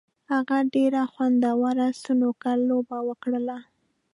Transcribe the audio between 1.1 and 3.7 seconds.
خوندوره سنوکر لوبه وکړله.